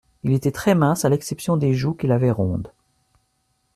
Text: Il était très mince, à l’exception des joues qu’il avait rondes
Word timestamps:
Il 0.23 0.33
était 0.33 0.51
très 0.51 0.73
mince, 0.73 1.05
à 1.05 1.09
l’exception 1.09 1.57
des 1.57 1.75
joues 1.75 1.93
qu’il 1.93 2.11
avait 2.11 2.31
rondes 2.31 2.71